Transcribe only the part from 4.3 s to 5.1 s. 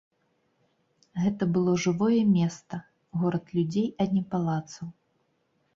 палацаў.